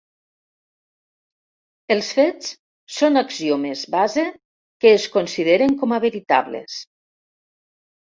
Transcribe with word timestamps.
Els 1.95 2.07
fets 2.19 2.47
són 2.95 3.21
axiomes 3.21 3.83
base 3.97 4.23
que 4.85 4.95
es 5.01 5.05
consideren 5.17 5.77
com 5.83 5.95
a 5.99 6.01
veritables. 6.07 6.79